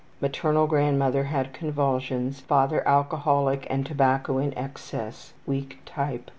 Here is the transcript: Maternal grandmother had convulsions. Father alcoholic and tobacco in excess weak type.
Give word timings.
Maternal 0.19 0.65
grandmother 0.65 1.25
had 1.25 1.53
convulsions. 1.53 2.39
Father 2.39 2.81
alcoholic 2.87 3.67
and 3.69 3.85
tobacco 3.85 4.39
in 4.39 4.51
excess 4.57 5.33
weak 5.45 5.77
type. 5.85 6.27